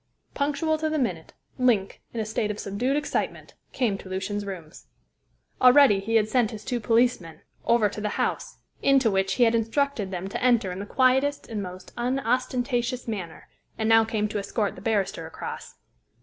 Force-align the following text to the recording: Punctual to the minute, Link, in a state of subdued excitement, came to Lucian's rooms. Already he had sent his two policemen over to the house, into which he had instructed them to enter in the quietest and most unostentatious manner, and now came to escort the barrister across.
Punctual 0.33 0.79
to 0.79 0.89
the 0.89 0.97
minute, 0.97 1.33
Link, 1.59 2.01
in 2.11 2.19
a 2.19 2.25
state 2.25 2.49
of 2.49 2.57
subdued 2.57 2.97
excitement, 2.97 3.53
came 3.71 3.99
to 3.99 4.09
Lucian's 4.09 4.47
rooms. 4.47 4.87
Already 5.61 5.99
he 5.99 6.15
had 6.15 6.27
sent 6.27 6.49
his 6.49 6.65
two 6.65 6.79
policemen 6.79 7.41
over 7.65 7.87
to 7.87 8.01
the 8.01 8.17
house, 8.17 8.57
into 8.81 9.11
which 9.11 9.33
he 9.35 9.43
had 9.43 9.53
instructed 9.53 10.09
them 10.09 10.27
to 10.27 10.41
enter 10.43 10.71
in 10.71 10.79
the 10.79 10.87
quietest 10.87 11.47
and 11.49 11.61
most 11.61 11.93
unostentatious 11.97 13.07
manner, 13.07 13.47
and 13.77 13.87
now 13.87 14.03
came 14.03 14.27
to 14.27 14.39
escort 14.39 14.73
the 14.73 14.81
barrister 14.81 15.27
across. 15.27 15.75